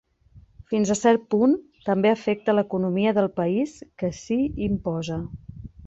Fins 0.71 0.93
a 0.93 0.95
cert 0.99 1.27
punt, 1.33 1.53
també 1.89 2.11
afecta 2.13 2.57
l'economia 2.57 3.13
del 3.21 3.31
país 3.41 3.79
que 4.03 4.11
s'hi 4.23 4.41
imposa. 4.73 5.25